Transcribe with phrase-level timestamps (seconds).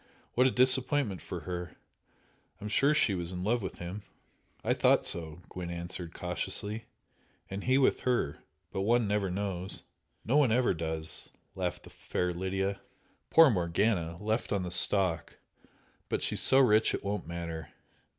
[0.33, 1.77] What a disappointment for her!
[2.59, 4.01] I'm sure she was in love with him!"
[4.63, 6.85] "I thought so" Gwent answered, cautiously
[7.51, 8.39] "And he with her!
[8.71, 9.83] But one never knows"
[10.25, 12.81] "No, one never does!" laughed the fair Lydia
[13.29, 14.17] "Poor Morgana!
[14.19, 15.37] Left on the stalk!
[16.09, 17.69] But she's so rich it won't matter.